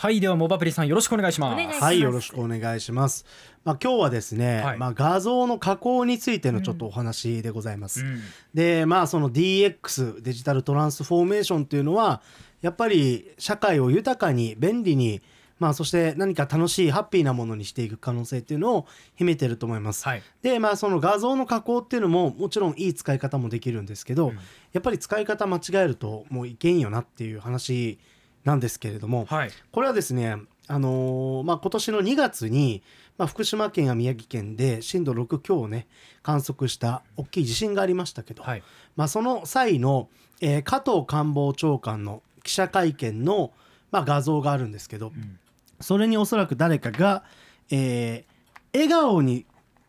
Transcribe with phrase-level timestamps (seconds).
[0.00, 3.26] はいではモバプリさんよろしくお願いしますはい、よろしくお願いします。
[3.64, 8.00] まあ、今日はですね、はいまあ、画像の加工についてのちょっとお話でございます。
[8.00, 8.20] うん
[8.54, 12.22] で、まあ、その DX デジタルトランスフォーメーションっていうのは、
[12.62, 15.20] やっぱり社会を豊かに便利に、
[15.58, 20.02] まあ、そして何か楽しいハッピーなものにしていく可能性っていうのを秘めてると思います。
[20.06, 24.38] はいで、まあ、その画像の加工っていうのももちろんいい使い方もできるんですけど、うん
[24.72, 27.98] やっぱり使い方間違えるともういけんよなっていう話
[28.44, 29.50] なんですけれども、はい。
[29.70, 30.36] これはですね、
[30.66, 32.82] あのーまあ、今年の2月に、
[33.18, 35.88] まあ、福島県や宮城県で震度6強をね
[36.22, 38.62] 観測した大きい地震がありましたけど、はい。
[38.96, 40.08] まあ、その際の、
[40.40, 43.52] えー加藤官房長官の記者会見の、
[43.90, 45.38] まあ、画像があるんですけど、ん。
[45.80, 47.24] それにおそらく誰かが、
[47.70, 48.30] えー
[48.72, 49.46] 笑顔に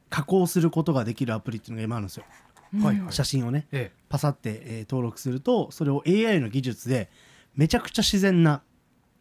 [0.09, 2.25] 加工することができるアプリっていうのが今あるんですよ。
[2.81, 3.13] はいはい。
[3.13, 7.09] 写真をねえパサって、えー登録するとそれを AI の技術で
[7.55, 8.61] めちゃくちゃ自然な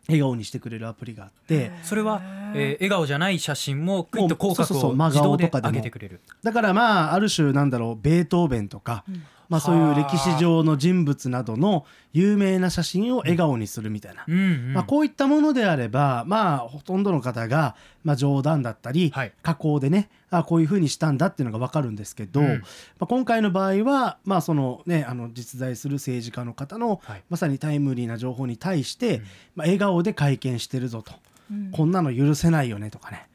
[0.08, 2.20] 笑顔にしてくれるアプリがあってえそれは、
[2.54, 6.20] えー笑顔じゃない写真もクイッと口角を自動で上げてくれる。
[6.42, 9.04] だからまあある種なんだろうベートーベンとか、
[9.51, 14.73] まあ、そういう歴史上の人物などの有名な写真を笑顔にするみたいな、うんうん。
[14.73, 19.32] まあ、こういったものであればまあほとんどの方が、まあ、冗談だったり、はい。
[19.43, 22.46] 加工でねあこういうふうにしたんだっていうのが分かるんですけど、うん。
[22.46, 22.60] ま
[23.01, 27.23] あ、今回の場合は、まあそのね、あの実在する政治家の方の、はい。
[27.28, 29.23] まさにタイムリーな情報に対して、うん。
[29.56, 31.12] まあ、笑顔で会見してるぞと、
[31.51, 31.71] うん。
[31.73, 33.26] こんなの許せないよねとかね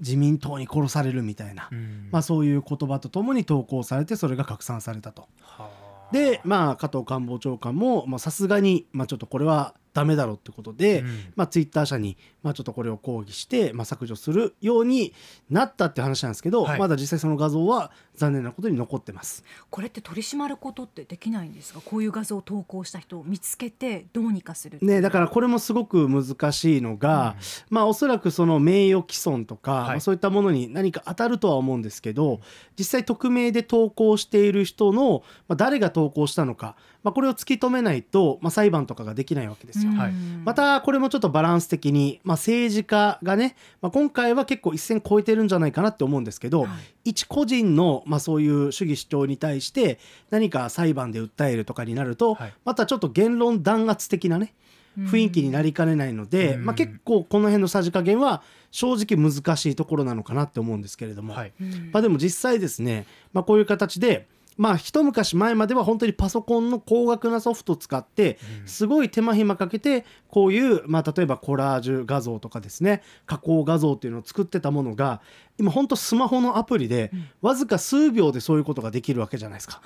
[0.00, 2.08] 自民党に殺されるみたいな、うん。
[2.10, 5.28] まあ、そういう言葉とともに投稿されてそれが拡散されたと。
[5.42, 6.12] はあ。
[6.12, 11.32] でまあ加藤官房長官もまあさすがにまあちょっとこれはダメだろうってことで、うん。
[11.34, 15.12] まあ、ツイッター社にまあちょっとこれを抗議して、まあ、削除するように
[15.50, 16.78] なったって話なんですけど、はい。
[16.78, 19.44] まだ実際その画像は残念なことに残ってます。
[19.70, 21.80] これって取り締まることってできないんですか？
[21.84, 27.36] こういう画像を投稿した人を見つけてどうにかするね、だからこれもすごく難しいのが、
[27.70, 29.88] まあおそらくその名誉毀損とか、はい。
[29.88, 32.40] まあそういったものに何か当たるとは思うんですけど
[32.78, 39.92] 実際匿名で投稿している人の、まあ、誰が投稿したのか、まあ、これを突き止めないと、まあ、裁判とかができないわけですよ。
[39.92, 40.12] はい
[40.44, 46.70] またこれもちょっとバランス的に、まあ、政治家がね、まあ、今回は結構一線超えてるんじゃないかなって思うんですけど、はい。
[47.10, 49.98] 一個人の、まあ、そういう主義主張に対して
[50.30, 52.52] 何か裁判で訴えるとかになると、はい。
[52.64, 54.54] またちょっと言論弾圧的なね
[54.98, 56.64] 雰囲気になりかねないので、うん。
[56.64, 61.52] まあ、結構この辺のさじ加減は正直難しいところなのかなって思うんですけれども、はい。
[61.60, 64.26] うんまあ、でも実際ですね、まあ、こういう形で
[64.58, 68.68] まあ一昔前までは本当にパソコンの高額なソフトを使ってうん。
[68.68, 75.20] すごい手間暇かけてこういう、まあ、例えばコラージュ画像とかですね加工画像っていうのを作ってたものが
[75.58, 77.10] 今本当スマホのアプリで
[77.40, 79.80] わずか数秒でそういうことができるわけじゃないですか。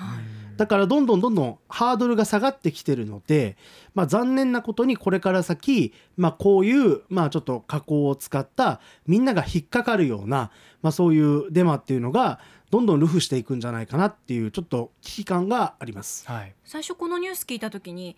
[0.63, 3.57] だからどんどんどんどんハードルが下がってきてるので、
[3.97, 12.39] まあ、残念なことにこれから先、まあ、こういう、まあ、ちょっと加工を使ったみんなが引っかかるような、まあ、そういうデマっていうのが
[12.71, 16.29] どんどんルフしていくんじゃないかなっていうちょっと危機感があります。
[16.29, 18.17] はい最初このニュース聞いた時に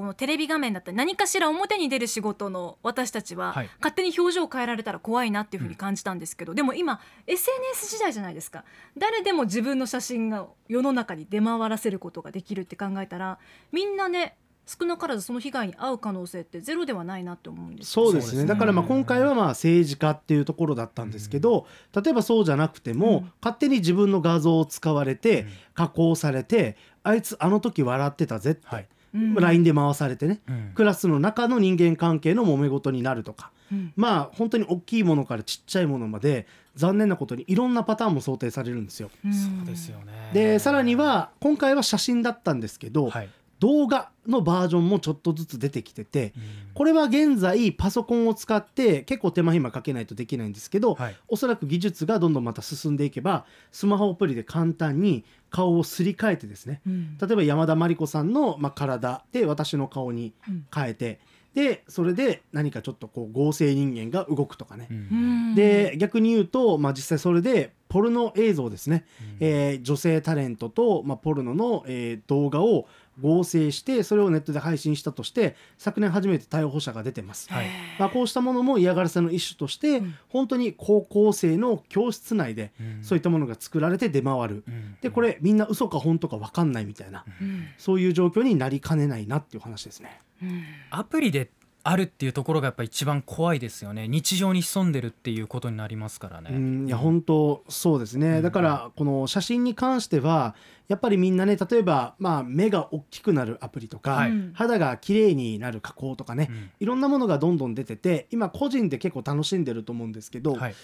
[0.00, 3.70] このテレビ画面だったり何かしら表に出る仕事の私たちははい。
[3.80, 8.64] 勝手に表情を変えられたら怖いなっていうふうに感じたんですけど、でも今 SNS 時代じゃないですか。
[8.96, 13.38] 誰でも自分の写真が世の中に出回らせることができるって考えたら
[13.72, 18.06] みんなね少なからずその被害に遭う可能性ってゼロではないなって思うんですよ。
[18.06, 18.46] そうですね。
[18.46, 23.32] だからまあ今回はまあ政治家っていうところだったんですけど、例えばそうじゃなくても、うん。
[23.42, 25.48] 勝手に自分の画像を使われて、うん。
[25.74, 28.82] 加工されてあいつあの時笑ってたぜって、はい。
[28.84, 30.72] うん LINE で回されてね、うん。
[30.74, 33.50] クラスの中の人間関係の揉め事になるとか。
[33.72, 33.92] うん。
[33.96, 39.10] まあ本当に大きいものからちっちゃいものまで残念なことにいろんなパターンも想定されるんですよ。
[39.24, 39.32] うん。
[39.32, 40.30] そうですよね。
[40.32, 43.28] でさらには今回は写真だったんですけど、はい
[43.60, 46.42] 動画のバージョンもちょっとずつ出てきててうん。
[46.74, 51.16] これは現在パソコンを使って結構手間暇かけないとできないんですけど、はい。
[51.28, 57.18] おそらく技術がどんどんまた進んでいけばスマホアプリで簡単に顔をすり替えてですねうん。
[57.18, 60.66] 例えば山田真理子さんの、まあ、体で私の顔にうん。
[60.74, 61.20] 変えて
[61.54, 64.86] でそれで何かちょっとこう合成人間が動くとかね。
[64.90, 65.54] う、うんん。
[65.56, 69.36] で逆に言うと、まあ、実際それでポルノ映像ですね、うん。
[69.40, 72.86] えー女性タレントと、まあ、ポルノの、えー動画を
[73.20, 77.52] 合成してそれをネットで配信したとして昨年初めて逮捕者が出てます。
[77.52, 77.66] はい。
[77.98, 80.14] まあ、こうしたものも嫌がらせの一種として、うん。
[80.28, 83.04] 本当に高校生の教室内でうん。
[83.04, 84.96] そういったものが作られて出回る、うん。
[85.00, 87.68] でこれみんな嘘か本当か分かんないみたいな、うん。
[87.78, 90.20] そういう状況になりかねないなっていう話ですね。
[90.42, 90.64] うん。
[90.90, 91.50] アプリで
[91.82, 94.06] あるっていうところがやっぱ一番怖いですよね。
[94.06, 96.50] 日常に潜んでるっていうことになりますからね。
[96.52, 98.42] うんいや本当そうですね、うん。
[98.42, 100.54] だからこの写真に関しては
[100.88, 104.30] やっぱりみんなね例えば、まあ、目が大きくなるアプリとか、はい。
[104.30, 106.70] うん肌が綺麗になる加工とかね、うん。
[106.80, 110.74] いろんなものがどんどん出てて今個人で結構楽しんでると思うんですけど、はい。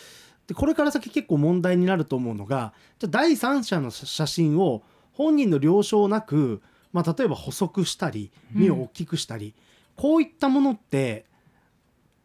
[0.46, 4.82] でこれから先結構問題になると思うのがじゃあ第三者の写真を
[5.12, 6.62] 本人の了承なく、
[6.92, 9.54] まあ、例えば細くしたり目を大きくしたり、
[9.96, 11.26] こういったものって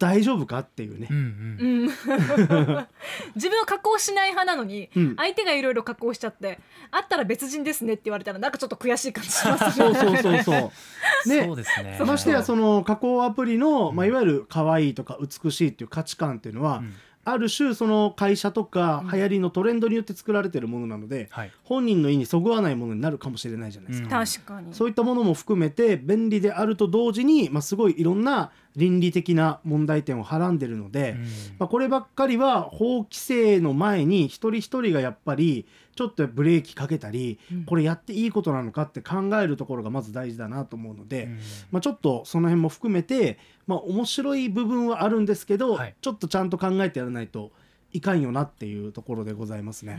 [0.02, 1.08] 大丈夫かっていうね。
[1.12, 1.14] う。
[1.14, 1.20] んう
[1.60, 1.86] うん。
[1.86, 1.88] ん
[3.36, 5.16] 自分は加工しない派なのに、うん。
[5.16, 6.60] 相手がいろいろ加工しちゃって
[6.90, 10.72] 会ったら別人ですねって言われたらなんかちょっと悔しい感じしますそうそうそうそう。
[11.30, 11.44] ね。
[11.46, 12.00] そうですね。
[12.04, 14.12] ましてやその加工アプリの、まあ、うん。
[14.12, 21.52] いわゆる可愛いとか美しいっていう価値観っていうのは、うんある種その会社とかうん流行りのトレンドによって作られてるものなので、はい。
[21.64, 24.20] 本人の意にそぐわないものになるかもしれないじゃないですか。
[24.20, 31.22] うん確かにそういったものも含めて便利であると同時に、まあ、すごいいろんな倫理的な問題点をはらんでるので、うん。
[31.60, 35.66] まあ、こればっかりは法規制の前に一人一人がやっぱり
[35.96, 37.66] ちょっとブレーキかけたり、うん。
[37.66, 41.40] これやっていいことなのかって考えるところがまず大事だなと思うので、うん。
[41.72, 45.96] まあ、ちょっとその辺も含めて、まあ、面白い部分はあるんですけど、はい。
[46.02, 47.52] ちょっとちゃんと考えてやらないと
[47.94, 49.98] いかんよなっていうところでございますね。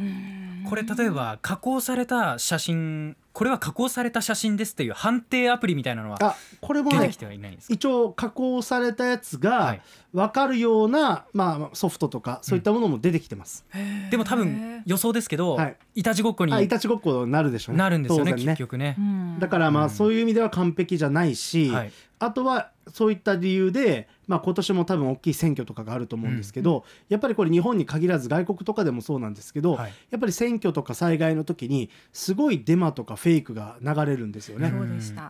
[0.65, 0.71] うん。
[0.71, 9.83] これ例えば加工された写真これは加工された写真ですっていう判定アプリみたいなのはあこれもね出てきてはいないんですか、一応加工されたやつはがい。
[10.13, 13.65] 分かるような、まあ、ソフトとかそういったものも出てきてます。
[14.11, 15.77] でも多分予想ですけど、はい。
[15.95, 17.79] いたちごっこにあいたちごっこになるでしょうね。
[17.79, 18.97] なるんですよね当然結局ね。
[18.99, 19.01] う。
[19.01, 19.39] ん。
[19.39, 19.91] だからまあうん。
[19.91, 21.93] そういう意味では完璧じゃないし、はい。
[22.19, 29.93] あとはそういった理由で、まあ、今年も多分大きい選挙とかがあると思うんですけど、やっぱりこれ日本に限らず外国とかでもそうなんですけど、はい。
[30.11, 34.73] やっぱり選挙とか災害の時にすごいデマとかフェイクが流れるんですよね。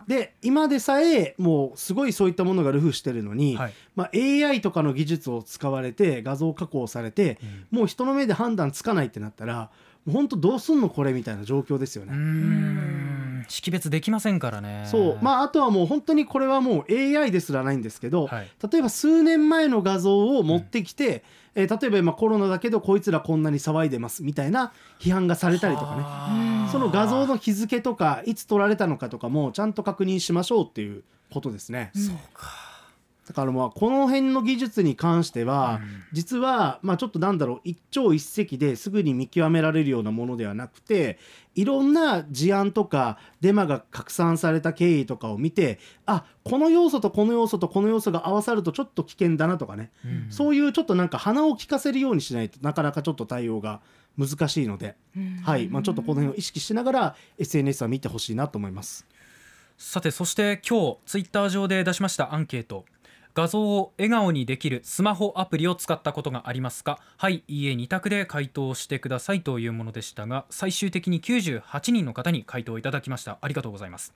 [0.07, 3.73] で今でさえもうすごいそういったものがルフしてるのに、はい。
[3.95, 7.37] まあ、AI とかの技術を使われて画像加工されて、
[7.69, 9.69] もう人の目で判断つかないってなったら
[10.11, 12.13] 本当どうすんのこれみたいな状況ですようね。
[12.13, 13.45] ん。
[13.47, 14.87] 識別できませんからね。
[14.87, 15.19] そう。
[15.21, 18.47] まああとはもう本当にこれはもう AI ですらないんですけど、はい。
[18.71, 21.23] 例えば数年前の画像を持ってきて、
[21.53, 26.01] えー例えば今コロナだけどこいつらこんなに騒いでますみたいな批判がされたりとかね。
[26.01, 31.91] はあその画像の日付とかいつ撮られたのかとかもちゃんと確認しましょうっていうことですね。
[31.93, 32.73] そうか。
[33.27, 41.17] だからまあこの辺の技術に関しては、うん実はまあちょっとなんだろう一朝一夕ですぐに見極められるようなものではなくて
[41.55, 53.81] いろんな事案とかデマが拡散された経緯とかを見てあこの要素とこの要素とこの要素が合わさるとちょっと危険だなとかね、うんそういうちょっとなんか鼻を利かせるようにしないとなかなかちょっと対応が
[54.17, 54.95] 難しいので、
[55.43, 55.67] はい。
[55.67, 59.05] まあ、ちょっとこの辺を意識しながら SNS は見てほしいなと思います。
[59.77, 62.85] さてそして今日ツイッター上で出しましたアンケート。
[63.35, 66.99] 画像を笑顔にできるスマホアプリを使ったことがありますか？
[67.17, 67.43] はい。
[67.47, 73.39] いいえ2択で回答してくださいというものでしたが最終的に98人の方に回答いただきました。
[73.41, 74.13] ありがとうございます。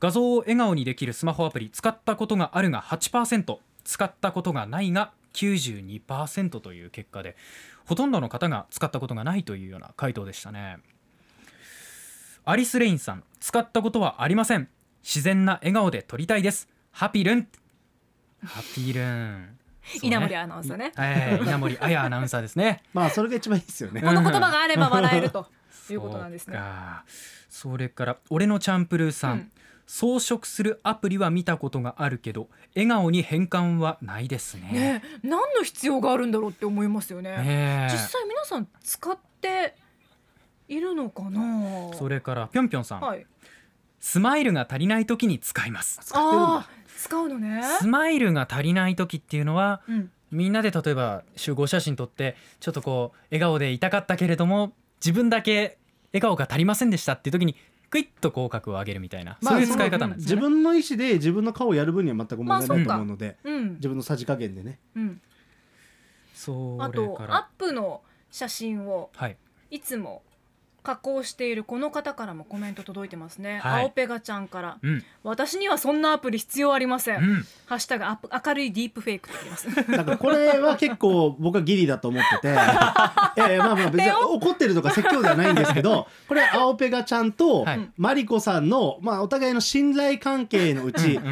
[0.00, 7.36] 画像を笑顔にできるスマホアプリ使ったことがあるが8%使ったことがないが92%という結果で
[7.86, 10.78] ほとんどの方が使ったことがないというような回答でしたね。
[12.44, 14.68] アリス・レインさん使ったことはありません。
[15.02, 16.68] 自然な笑顔で撮りたいです。
[16.90, 17.48] ハピルン。
[18.44, 19.58] ハピルン。
[20.02, 20.92] 稲森アナウンサーね。
[20.96, 22.82] はい稲森彩アナウンサーですね。
[22.94, 24.00] まあそれが一番いいですよね。
[24.02, 25.50] この言葉があれば笑えると
[25.90, 26.58] いうことなんですね。
[27.48, 29.52] それから俺のチャンプルーさん、うん
[29.86, 34.70] 装飾するアプリは見たことがあるけど笑顔に変換はないですね。
[34.72, 37.30] ねえ何の必要があるんだろうって思いますよね。
[37.30, 37.92] ねえ。
[37.92, 39.74] 実際皆さん使って
[40.68, 41.92] いるのかな？
[41.94, 43.26] それからぴょんぴょんさん、はい。
[44.00, 46.00] スマイルが足りない時に使います。
[46.12, 47.62] あ使うのね。
[47.78, 50.10] スマイルが足りない時っていうのはうん。
[50.30, 55.78] みんなで例えば集合写真撮ってちょっとこう笑顔でいたかったけれども自分だけ
[56.12, 57.54] 笑顔が足りませんでしたっていう時に
[57.94, 60.40] クイッと口角を上げるみたいな、まあそういう使い方なんですね。
[60.40, 63.74] 分の意思で自分の顔をやる分には全く問題ないと思うので、うん。
[63.74, 64.80] 自分のさじ加減でね。
[64.96, 65.20] うん。
[66.34, 69.36] そあとアップの写真をはい。
[69.70, 70.22] いつも
[70.84, 73.84] 加工しているこの方からもコメント届いてますね、はい。
[73.84, 74.76] 青ペガちゃんから。
[74.82, 75.02] うん。
[75.22, 77.46] 私にはそんなアプリ必要ありません、うん。
[77.64, 79.74] ハッシュタグ明るいディープフェイクと言います。
[79.90, 82.48] だからこれは結構僕はギリだと思ってて。
[82.48, 82.50] い
[83.40, 87.90] やいやまあまあ別に怒ってるとか説教ではないんですけど これ青ペガちゃんとはい。
[87.96, 91.22] マリコさんの、まあ、お互いの信頼関係のうち、か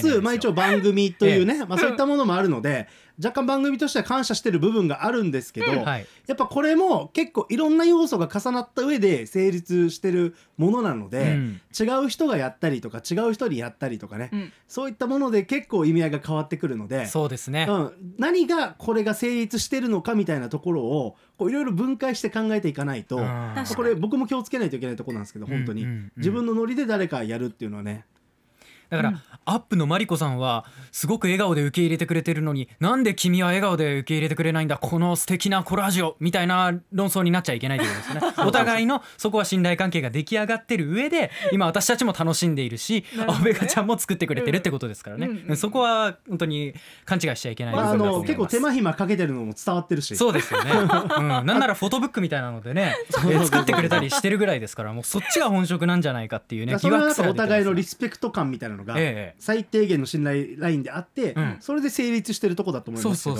[0.00, 2.88] つ、まあ、一応番組というね、まあ、そういったものもあるので
[3.18, 6.06] 若干番組としては感謝してる部分があるんですけど、はい。
[6.28, 11.60] やっぱこれも結構いろんな要素が重なった上上で成立してるものなので、うん。
[11.78, 14.52] 違う人がやったりとか違う人にやったりとかね、うん。
[14.68, 17.06] そういったもので結構意味合いが変わってくるので。
[17.06, 23.20] そうですね、うん、何がこれが成立してるのかみたいなところをこういろいろ分解して考えていかないと、
[23.76, 26.12] これ僕も気をつけないといけないところなんですけど本当に、うんうんうん。
[26.16, 28.04] 自分のノリで誰かやるっていうのはね
[28.92, 29.20] だから、うん。
[29.44, 38.32] アップのマリコさんはすごく笑顔で受け入れてくれてるのになんで君は笑顔で受け入れてくれないんだこの素敵なコラージュをみたいな論争になっちゃいけないということですね。
[38.46, 47.74] お互いのそこは信頼関係が出来上がってる上で今私たちも楽しんでいるし阿部ちゃんも作ってくれてるってことですからね、うんうんそこは本当に勘違いしちゃいけない。
[47.74, 50.16] 部まあ、あの結構手間暇かけてるのも伝わってるし。
[50.16, 59.36] そうですよね、うん、なんならフォトブックみたいなのでね、えー作ってくれたりしてるぐらいですからもうそっちが本職なんじゃないかっていうねだからそれはなんかお互いのリスペクト感みたいなのがええ。
[59.38, 61.56] 最低限の信頼ラインであって、うん。
[61.60, 63.36] それで成立してるとこだと思いますけど。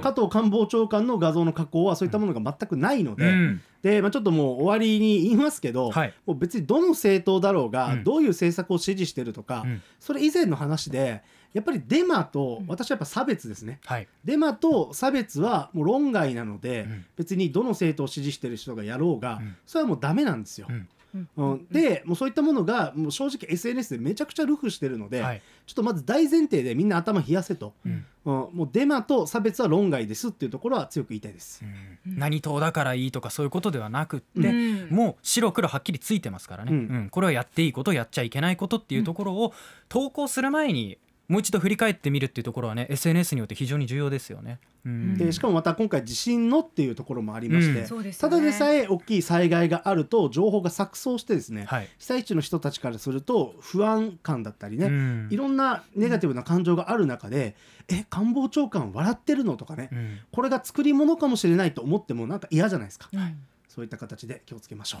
[0.00, 3.60] 加藤官房長官の画像の加工はそういったものが全くないので、うん。
[3.82, 6.14] で、まあ、ちょっともう終わりに言いますけど、はい。
[6.26, 8.04] もう別にどの政党だろうが、うん。
[8.04, 9.82] どういう政策を支持してるとか、うん。
[10.00, 11.22] それ以前の話で
[11.54, 13.78] やっぱりデマと私はやっぱ差別ですね。
[13.84, 14.08] はい。
[14.24, 20.66] デマと差別はもう論外なので、うん別にどの政党を支持してる人がやろうが、うんそれはもうダメなんですよ。
[21.14, 21.28] うん。
[21.36, 21.66] うん。
[21.70, 25.42] でもうそういったものがもう正直 SNS でめちゃくちゃルフしてるので、はい。
[25.66, 27.92] ちょっとまず大前提でみんな頭冷やせと、うん。
[27.92, 28.48] うん。
[28.52, 31.64] もうデマと差別は論外ですっていうところは強く言いたいです。
[32.06, 32.18] うん。
[32.18, 34.88] 何党だからいいとかそういうことではなくって、うん。
[34.90, 37.08] もう白黒はっきりついてますからね、ううんん。
[37.10, 39.52] これはやっていいことやっちゃいけないことっていうところを
[39.88, 44.58] 投稿する前にもう一度振り返ってみるっていうところはね SNS によって非常に重要ですよね。
[44.84, 45.16] うん。
[45.16, 48.04] でしかもまた今回地震のっていうところもありまして、うん。
[48.04, 48.12] ね。
[48.12, 51.88] ただでさえ大きい災害があると情報が錯綜してですね、はい。
[51.98, 55.28] 被災地の人たちからすると不安感だったりね、うん。
[55.30, 57.56] いろんなネガティブな感情がある中で
[57.88, 60.18] 「え官房長官笑ってるの?」とかね、うん。
[60.30, 63.38] これが作り物かもしれないと思ってもなんか嫌じゃないですか、うん
[63.74, 65.00] そういった形で気をつけましょう。